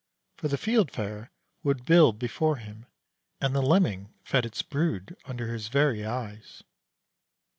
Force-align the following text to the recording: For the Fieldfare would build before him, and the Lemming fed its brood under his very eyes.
For 0.35 0.47
the 0.47 0.57
Fieldfare 0.57 1.29
would 1.61 1.85
build 1.85 2.17
before 2.17 2.55
him, 2.55 2.87
and 3.39 3.53
the 3.53 3.61
Lemming 3.61 4.11
fed 4.23 4.47
its 4.47 4.63
brood 4.63 5.15
under 5.27 5.53
his 5.53 5.67
very 5.67 6.03
eyes. 6.03 6.63